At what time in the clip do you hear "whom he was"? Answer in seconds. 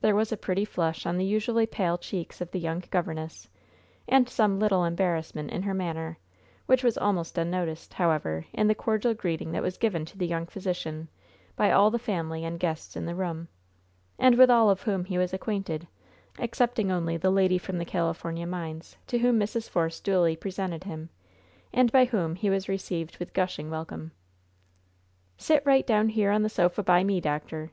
14.82-15.32, 22.06-22.68